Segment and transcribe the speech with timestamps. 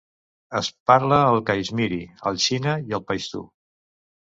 [0.59, 2.01] Es parla el caixmiri,
[2.33, 3.47] el xina i el paixtu.